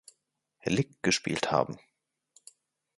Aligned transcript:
Lig 0.65 1.03
gespielt 1.03 1.51
haben. 1.51 1.77